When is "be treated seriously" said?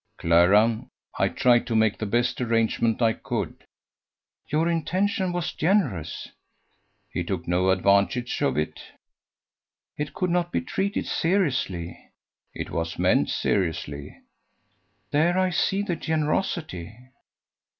10.51-11.99